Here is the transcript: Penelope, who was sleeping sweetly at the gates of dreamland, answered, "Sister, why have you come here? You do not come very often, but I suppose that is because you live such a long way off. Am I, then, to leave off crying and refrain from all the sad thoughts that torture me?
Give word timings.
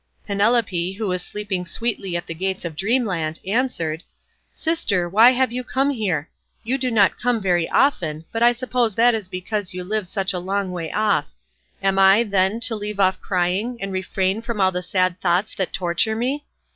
Penelope, 0.25 0.93
who 0.93 1.05
was 1.07 1.21
sleeping 1.21 1.63
sweetly 1.63 2.17
at 2.17 2.25
the 2.25 2.33
gates 2.33 2.65
of 2.65 2.75
dreamland, 2.75 3.39
answered, 3.45 4.01
"Sister, 4.51 5.07
why 5.07 5.29
have 5.33 5.51
you 5.51 5.63
come 5.63 5.91
here? 5.91 6.27
You 6.63 6.79
do 6.79 6.89
not 6.89 7.19
come 7.19 7.39
very 7.39 7.69
often, 7.69 8.25
but 8.31 8.41
I 8.41 8.51
suppose 8.51 8.95
that 8.95 9.13
is 9.13 9.27
because 9.27 9.75
you 9.75 9.83
live 9.83 10.07
such 10.07 10.33
a 10.33 10.39
long 10.39 10.71
way 10.71 10.91
off. 10.91 11.29
Am 11.83 11.99
I, 11.99 12.23
then, 12.23 12.59
to 12.61 12.75
leave 12.75 12.99
off 12.99 13.21
crying 13.21 13.77
and 13.79 13.93
refrain 13.93 14.41
from 14.41 14.59
all 14.59 14.71
the 14.71 14.81
sad 14.81 15.21
thoughts 15.21 15.53
that 15.53 15.71
torture 15.71 16.15
me? 16.15 16.45